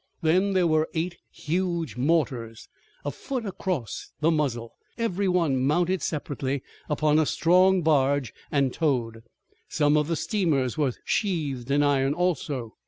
[0.23, 2.67] Then there were eight huge mortars,
[3.05, 9.21] a foot across the muzzle, every one mounted separately upon a strong barge and towed.
[9.69, 12.73] Some of the steamers were sheathed in iron also.